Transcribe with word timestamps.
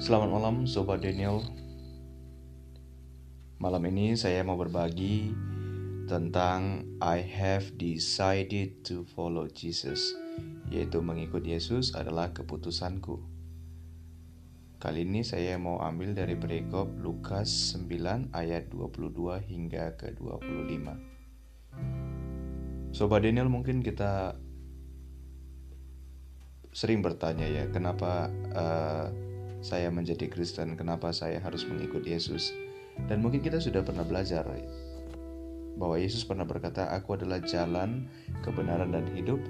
Selamat 0.00 0.32
malam 0.32 0.64
Sobat 0.64 1.04
Daniel. 1.04 1.44
Malam 3.60 3.84
ini 3.92 4.16
saya 4.16 4.40
mau 4.40 4.56
berbagi 4.56 5.28
tentang 6.08 6.88
I 7.04 7.20
have 7.20 7.76
decided 7.76 8.80
to 8.88 9.04
follow 9.12 9.44
Jesus 9.52 10.16
Yaitu 10.72 11.04
mengikut 11.04 11.44
Yesus 11.44 11.92
adalah 11.92 12.32
keputusanku. 12.32 13.20
Kali 14.80 15.04
ini 15.04 15.20
saya 15.20 15.60
mau 15.60 15.84
ambil 15.84 16.16
dari 16.16 16.32
perikop 16.32 16.96
Lukas 16.96 17.76
9 17.76 18.32
ayat 18.32 18.72
22 18.72 19.04
hingga 19.52 20.00
ke 20.00 20.16
25 20.16 22.96
Sobat 22.96 23.20
Daniel 23.20 23.52
mungkin 23.52 23.84
kita 23.84 24.40
sering 26.72 27.04
bertanya 27.04 27.44
ya 27.44 27.68
kenapa 27.68 28.32
uh, 28.56 29.28
saya 29.60 29.92
menjadi 29.92 30.28
Kristen, 30.32 30.72
kenapa 30.76 31.12
saya 31.12 31.36
harus 31.40 31.68
mengikut 31.68 32.00
Yesus. 32.04 32.52
Dan 32.96 33.20
mungkin 33.20 33.44
kita 33.44 33.60
sudah 33.60 33.84
pernah 33.84 34.04
belajar 34.04 34.44
bahwa 35.76 35.96
Yesus 35.96 36.24
pernah 36.24 36.44
berkata, 36.44 36.92
"Aku 36.96 37.16
adalah 37.16 37.40
jalan, 37.44 38.08
kebenaran 38.44 38.92
dan 38.92 39.08
hidup. 39.12 39.40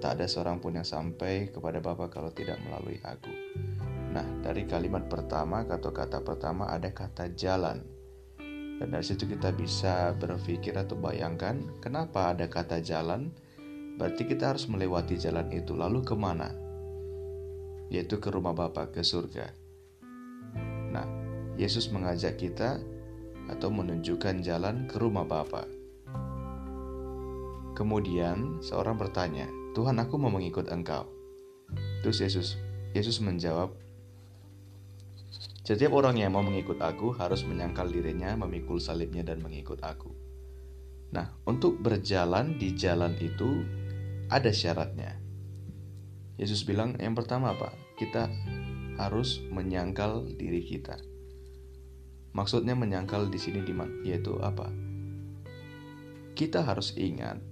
Tak 0.00 0.20
ada 0.20 0.26
seorang 0.28 0.60
pun 0.60 0.76
yang 0.76 0.86
sampai 0.86 1.48
kepada 1.48 1.80
Bapa 1.80 2.08
kalau 2.12 2.32
tidak 2.32 2.60
melalui 2.64 3.00
aku." 3.04 3.32
Nah, 4.12 4.24
dari 4.40 4.64
kalimat 4.64 5.08
pertama 5.08 5.64
atau 5.64 5.92
kata 5.92 6.24
pertama 6.24 6.68
ada 6.68 6.88
kata 6.92 7.32
jalan. 7.36 7.84
Dan 8.78 8.94
dari 8.94 9.02
situ 9.02 9.26
kita 9.26 9.50
bisa 9.52 10.14
berpikir 10.16 10.72
atau 10.78 10.94
bayangkan 10.94 11.60
kenapa 11.82 12.32
ada 12.32 12.46
kata 12.46 12.80
jalan. 12.80 13.28
Berarti 13.98 14.30
kita 14.30 14.54
harus 14.54 14.70
melewati 14.70 15.18
jalan 15.18 15.50
itu. 15.50 15.74
Lalu 15.74 16.06
ke 16.06 16.14
mana? 16.14 16.67
Yaitu 17.88 18.20
ke 18.20 18.28
rumah 18.28 18.52
Bapa, 18.52 18.88
ke 18.92 19.00
surga. 19.00 19.52
Nah, 20.92 21.08
Yesus 21.58 21.90
mengajak 21.92 22.40
kita 22.40 22.80
atau 23.48 23.68
menunjukkan 23.72 24.44
jalan 24.44 24.84
ke 24.86 24.96
rumah 25.00 25.24
Bapa. 25.24 25.64
Kemudian 27.72 28.60
seorang 28.60 28.98
bertanya, 28.98 29.46
"Tuhan, 29.72 29.96
aku 30.02 30.18
mau 30.18 30.32
mengikut 30.32 30.68
Engkau." 30.68 31.06
Terus 32.02 32.18
Yesus 32.18 32.48
Yesus 32.90 33.20
menjawab, 33.22 33.70
"Setiap 35.62 35.92
orang 35.94 36.18
yang 36.18 36.34
mau 36.34 36.42
mengikut 36.42 36.80
aku 36.80 37.14
harus 37.14 37.44
menyangkal 37.44 37.86
dirinya, 37.92 38.34
memikul 38.34 38.80
salibnya 38.82 39.22
dan 39.22 39.38
mengikut 39.44 39.78
aku." 39.84 40.10
Nah, 41.14 41.38
untuk 41.48 41.80
berjalan 41.80 42.60
di 42.60 42.76
jalan 42.76 43.16
itu 43.16 43.64
ada 44.28 44.52
syaratnya. 44.52 45.27
Yesus 46.38 46.62
bilang 46.62 46.94
yang 47.02 47.18
pertama 47.18 47.50
apa? 47.50 47.74
Kita 47.98 48.30
harus 48.94 49.42
menyangkal 49.50 50.22
diri 50.38 50.62
kita. 50.62 50.94
Maksudnya 52.30 52.78
menyangkal 52.78 53.26
di 53.26 53.42
sini 53.42 53.66
yaitu 54.06 54.38
apa? 54.38 54.70
Kita 56.38 56.62
harus 56.62 56.94
ingat 56.94 57.42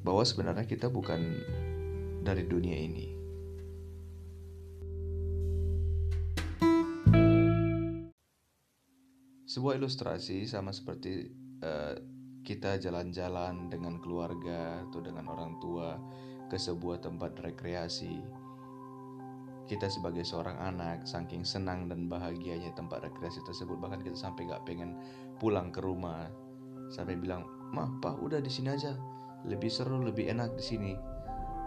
bahwa 0.00 0.24
sebenarnya 0.24 0.64
kita 0.64 0.88
bukan 0.88 1.20
dari 2.24 2.48
dunia 2.48 2.80
ini. 2.80 3.12
Sebuah 9.44 9.76
ilustrasi 9.76 10.48
sama 10.48 10.72
seperti 10.72 11.28
uh, 11.60 11.92
kita 12.40 12.80
jalan-jalan 12.80 13.68
dengan 13.68 14.00
keluarga 14.00 14.80
atau 14.88 15.04
dengan 15.04 15.28
orang 15.28 15.60
tua 15.60 16.00
ke 16.54 16.58
sebuah 16.62 17.02
tempat 17.02 17.34
rekreasi. 17.42 18.22
Kita 19.66 19.90
sebagai 19.90 20.22
seorang 20.22 20.54
anak, 20.62 21.02
saking 21.02 21.42
senang 21.42 21.90
dan 21.90 22.06
bahagianya 22.06 22.70
tempat 22.78 23.02
rekreasi 23.02 23.42
tersebut, 23.42 23.74
bahkan 23.82 23.98
kita 23.98 24.14
sampai 24.14 24.46
gak 24.46 24.62
pengen 24.62 24.94
pulang 25.42 25.74
ke 25.74 25.82
rumah, 25.82 26.30
sampai 26.94 27.18
bilang, 27.18 27.42
"Mah, 27.74 27.90
pak, 27.98 28.22
udah 28.22 28.38
di 28.38 28.46
sini 28.46 28.70
aja, 28.70 28.94
lebih 29.42 29.66
seru, 29.66 29.98
lebih 29.98 30.30
enak 30.30 30.54
di 30.54 30.62
sini." 30.62 30.92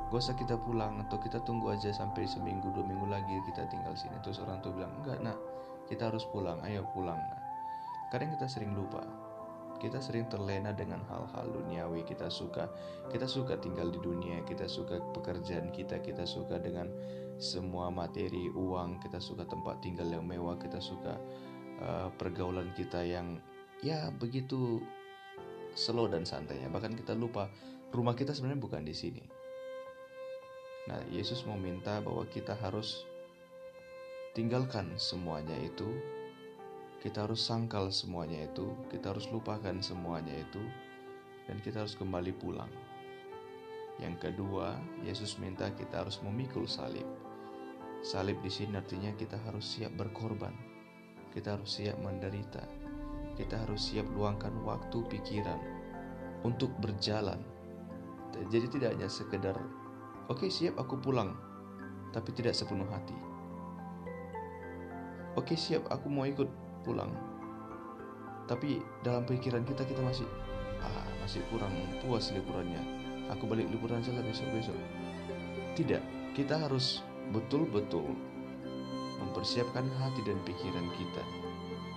Gak 0.07 0.23
usah 0.23 0.39
kita 0.39 0.55
pulang 0.55 1.03
atau 1.03 1.19
kita 1.19 1.43
tunggu 1.43 1.75
aja 1.75 1.91
sampai 1.91 2.23
seminggu 2.23 2.71
dua 2.71 2.87
minggu 2.87 3.11
lagi 3.11 3.43
kita 3.43 3.67
tinggal 3.67 3.91
sini. 3.91 4.15
Terus 4.23 4.39
orang 4.39 4.63
tua 4.63 4.71
bilang, 4.71 4.93
enggak 5.03 5.19
nak, 5.19 5.35
kita 5.91 6.07
harus 6.07 6.23
pulang, 6.31 6.63
ayo 6.63 6.87
pulang. 6.95 7.19
Nah, 7.19 7.41
kadang 8.07 8.31
kita 8.39 8.47
sering 8.47 8.71
lupa 8.71 9.26
kita 9.77 10.01
sering 10.01 10.25
terlena 10.27 10.73
dengan 10.73 11.01
hal-hal 11.05 11.47
duniawi. 11.53 12.01
Kita 12.05 12.29
suka 12.29 12.69
kita 13.13 13.29
suka 13.29 13.57
tinggal 13.61 13.93
di 13.93 14.01
dunia. 14.01 14.41
Kita 14.43 14.65
suka 14.65 14.97
pekerjaan 15.13 15.69
kita. 15.69 16.01
Kita 16.01 16.25
suka 16.25 16.57
dengan 16.57 16.89
semua 17.37 17.93
materi 17.93 18.49
uang. 18.49 19.01
Kita 19.01 19.21
suka 19.21 19.45
tempat 19.45 19.81
tinggal 19.85 20.09
yang 20.09 20.25
mewah. 20.25 20.57
Kita 20.57 20.81
suka 20.81 21.15
uh, 21.81 22.09
pergaulan 22.17 22.73
kita 22.73 23.05
yang 23.05 23.37
ya 23.85 24.09
begitu 24.09 24.81
slow 25.77 26.09
dan 26.09 26.25
santainya 26.25 26.65
bahkan 26.73 26.97
kita 26.97 27.13
lupa 27.13 27.45
rumah 27.93 28.17
kita 28.17 28.33
sebenarnya 28.33 28.61
bukan 28.61 28.81
di 28.81 28.95
sini. 28.97 29.23
Nah 30.89 31.03
Yesus 31.13 31.45
mau 31.45 31.59
minta 31.59 32.01
bahwa 32.01 32.25
kita 32.25 32.57
harus 32.57 33.05
tinggalkan 34.33 34.97
semuanya 34.97 35.53
itu 35.61 35.85
kita 36.97 37.29
harus 37.29 37.37
sangkal 37.37 37.93
semuanya 37.93 38.49
itu, 38.49 38.73
kita 38.89 39.13
harus 39.13 39.29
lupakan 39.29 39.77
semuanya 39.85 40.33
itu, 40.33 40.61
dan 41.45 41.61
kita 41.61 41.85
harus 41.85 41.93
kembali 41.93 42.33
pulang. 42.41 42.69
Yang 44.01 44.29
kedua, 44.29 44.77
Yesus 45.05 45.37
minta 45.37 45.69
kita 45.73 46.05
harus 46.05 46.21
memikul 46.25 46.65
salib. 46.65 47.05
Salib 48.01 48.37
di 48.45 48.49
sini 48.49 48.77
artinya 48.77 49.09
kita 49.13 49.37
harus 49.45 49.65
siap 49.65 49.93
berkorban, 49.93 50.53
kita 51.33 51.57
harus 51.57 51.81
siap 51.81 51.97
menderita, 52.01 52.65
kita 53.37 53.61
harus 53.65 53.93
siap 53.93 54.05
luangkan 54.13 54.53
waktu 54.65 55.01
pikiran 55.09 55.57
untuk 56.45 56.73
berjalan. 56.81 57.41
Jadi 58.53 58.69
tidak 58.69 58.97
hanya 58.97 59.09
sekedar, 59.09 59.57
oke 60.29 60.45
okay, 60.45 60.49
siap 60.49 60.77
aku 60.77 60.97
pulang, 61.01 61.33
tapi 62.13 62.33
tidak 62.33 62.53
sepenuh 62.53 62.85
hati. 62.89 63.17
Oke 65.37 65.53
siap 65.53 65.85
aku 65.93 66.09
mau 66.09 66.25
ikut 66.25 66.49
pulang. 66.87 67.11
Tapi 68.47 68.79
dalam 69.03 69.27
pikiran 69.27 69.67
kita 69.67 69.83
kita 69.83 69.99
masih 69.99 70.23
ah 70.79 71.03
masih 71.19 71.43
kurang 71.51 71.75
puas 71.99 72.31
liburannya. 72.31 72.79
Aku 73.35 73.43
balik 73.43 73.67
liburan 73.67 73.99
saja 73.99 74.23
besok 74.23 74.47
besok 74.55 74.79
tidak 75.77 76.01
kita 76.33 76.57
harus 76.57 77.05
betul-betul 77.29 78.09
mempersiapkan 79.21 79.85
hati 80.01 80.25
dan 80.25 80.41
pikiran 80.41 80.89
kita. 80.97 81.23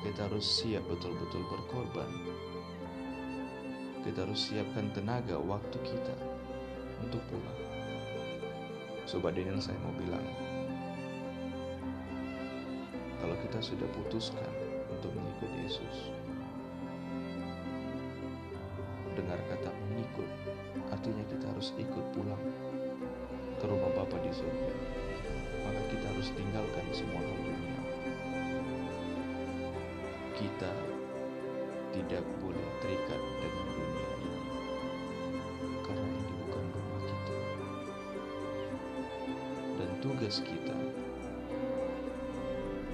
Kita 0.04 0.28
harus 0.28 0.44
siap 0.44 0.84
betul-betul 0.84 1.40
berkorban. 1.48 2.12
Kita 4.04 4.28
harus 4.28 4.52
siapkan 4.52 4.92
tenaga 4.92 5.40
waktu 5.40 5.80
kita 5.80 6.14
untuk 7.00 7.24
pulang. 7.32 7.60
Sobat 9.08 9.32
Daniel 9.32 9.60
saya 9.64 9.80
mau 9.80 9.96
bilang 9.96 10.24
Kalau 13.20 13.36
kita 13.48 13.58
sudah 13.64 13.88
putuskan 13.96 14.52
mengikut 15.40 15.64
Yesus. 15.64 15.96
Dengar 19.16 19.40
kata 19.48 19.72
mengikut, 19.72 20.28
artinya 20.92 21.24
kita 21.32 21.48
harus 21.48 21.72
ikut 21.80 22.04
pulang 22.12 22.44
ke 23.56 23.64
rumah 23.64 23.88
Bapa 23.96 24.20
di 24.20 24.28
surga. 24.36 24.72
Maka 25.64 25.82
kita 25.88 26.04
harus 26.12 26.28
tinggalkan 26.36 26.84
semua 26.92 27.24
hal 27.24 27.40
dunia. 27.40 27.80
Kita 30.36 30.72
tidak 31.96 32.24
boleh 32.44 32.66
terikat 32.84 33.20
dengan 33.40 33.66
dunia 33.72 34.08
ini. 34.20 34.40
Karena 35.88 36.04
ini 36.04 36.32
bukan 36.44 36.64
rumah 36.68 37.00
kita. 37.08 37.36
Dan 39.80 39.90
tugas 40.04 40.44
kita 40.44 40.76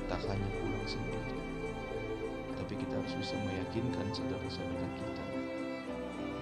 tak 0.06 0.22
hanya 0.31 0.49
pulang 0.62 0.87
sendiri, 0.87 1.45
tapi 2.66 2.82
kita 2.82 2.98
harus 2.98 3.14
bisa 3.14 3.38
meyakinkan 3.46 4.10
saudara-saudara 4.10 4.90
kita 4.98 5.22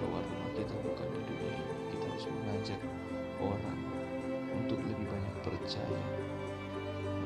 bahwa 0.01 0.25
rumah 0.25 0.51
kita 0.57 0.73
bukan 0.81 1.05
di 1.13 1.21
dunia 1.21 1.53
ini. 1.53 1.75
Kita 1.93 2.05
harus 2.09 2.25
mengajak 2.33 2.81
orang 3.45 3.81
untuk 4.57 4.81
lebih 4.89 5.05
banyak 5.05 5.35
percaya, 5.45 6.01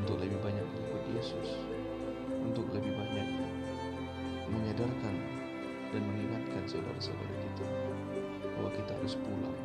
untuk 0.03 0.19
lebih 0.19 0.43
banyak 0.43 0.67
mengikut 0.67 1.05
Yesus, 1.15 1.63
untuk 2.43 2.67
lebih 2.75 2.91
banyak 2.91 3.39
menyadarkan 4.51 5.15
dan 5.95 6.03
mengingatkan 6.03 6.63
saudara-saudara 6.67 7.35
kita 7.39 7.67
bahwa 8.59 8.71
kita 8.75 8.99
harus 8.99 9.15
pulang. 9.15 9.59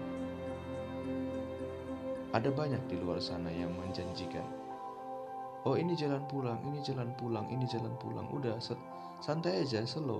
Ada 2.38 2.53
banyak 2.53 2.85
di 2.85 3.01
luar 3.01 3.18
sana 3.18 3.50
yang 3.50 3.74
menjanjikan, 3.81 4.45
oh 5.65 5.74
ini 5.74 5.97
jalan 5.97 6.21
pulang, 6.30 6.62
ini 6.69 6.85
jalan 6.85 7.09
pulang, 7.18 7.50
ini 7.50 7.65
jalan 7.65 7.97
pulang. 7.97 8.30
Udah 8.30 8.62
santai 9.23 9.63
aja 9.63 9.87
slow 9.87 10.19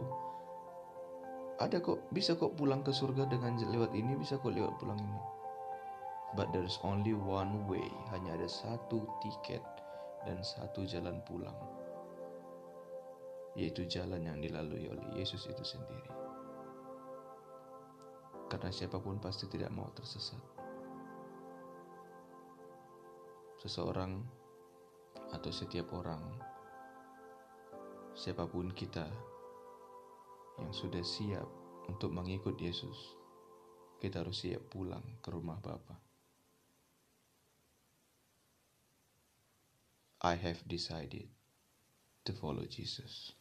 ada 1.60 1.84
kok 1.84 2.08
bisa 2.16 2.40
kok 2.40 2.56
pulang 2.56 2.80
ke 2.88 2.96
surga 2.96 3.28
dengan 3.28 3.60
lewat 3.60 3.92
ini 3.92 4.16
bisa 4.16 4.40
kok 4.40 4.56
lewat 4.56 4.80
pulang 4.80 4.98
ini 5.04 5.22
but 6.40 6.48
there's 6.56 6.80
only 6.88 7.12
one 7.12 7.68
way 7.68 7.84
hanya 8.16 8.40
ada 8.40 8.48
satu 8.48 9.04
tiket 9.20 9.62
dan 10.24 10.40
satu 10.42 10.88
jalan 10.88 11.20
pulang, 11.28 11.56
yaitu 13.60 13.84
jalan 13.86 14.24
yang 14.24 14.40
dilalui 14.40 14.88
oleh 14.88 15.08
Yesus 15.20 15.46
itu 15.52 15.64
sendiri. 15.64 16.12
Karena 18.48 18.70
siapa 18.72 19.02
pun 19.02 19.20
pasti 19.20 19.50
tidak 19.50 19.74
mau 19.74 19.90
tersesat. 19.92 20.40
Seseorang 23.60 24.20
atau 25.32 25.52
setiap 25.52 25.92
orang, 25.96 26.22
siapa 28.24 28.48
pun 28.48 28.72
kita 28.72 29.04
yang 30.56 30.72
sudah 30.72 31.04
siap 31.04 31.44
untuk 31.92 32.16
mengikut 32.16 32.56
Yesus, 32.56 33.20
kita 34.00 34.24
harus 34.24 34.48
siap 34.48 34.64
pulang 34.72 35.04
ke 35.20 35.28
rumah 35.28 35.60
Bapa. 35.60 36.00
I 40.24 40.40
have 40.40 40.64
decided 40.64 41.28
to 42.24 42.32
follow 42.32 42.64
Jesus. 42.64 43.36